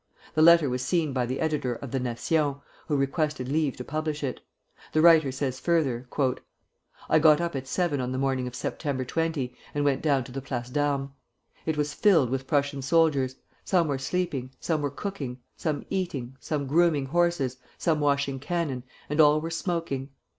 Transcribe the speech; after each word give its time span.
The 0.33 0.41
letter 0.41 0.67
was 0.67 0.81
seen 0.83 1.13
by 1.13 1.27
the 1.27 1.39
editor 1.39 1.75
of 1.75 1.91
the 1.91 1.99
"Nation," 1.99 2.55
who 2.87 2.97
requested 2.97 3.47
leave 3.47 3.77
to 3.77 3.83
publish 3.83 4.23
it. 4.23 4.41
The 4.93 4.99
writer 5.03 5.31
says 5.31 5.59
further, 5.59 6.07
"I 7.07 7.19
got 7.19 7.39
up 7.39 7.55
at 7.55 7.67
seven 7.67 8.01
on 8.01 8.11
the 8.11 8.17
morning 8.17 8.47
of 8.47 8.55
September 8.55 9.05
20, 9.05 9.53
and 9.75 9.85
went 9.85 10.01
down 10.01 10.23
to 10.23 10.31
the 10.31 10.41
Place 10.41 10.69
d'Armes. 10.71 11.11
It 11.67 11.77
was 11.77 11.93
filled 11.93 12.31
with 12.31 12.47
Prussian 12.47 12.81
soldiers; 12.81 13.35
some 13.63 13.87
were 13.87 13.99
sleeping, 13.99 14.49
some 14.59 14.81
were 14.81 14.89
cooking, 14.89 15.37
some 15.55 15.85
eating, 15.91 16.35
some 16.39 16.65
grooming 16.65 17.05
horses, 17.05 17.57
some 17.77 17.99
washing 17.99 18.39
cannon, 18.39 18.83
and 19.07 19.21
all 19.21 19.39
were 19.39 19.51
smoking. 19.51 20.09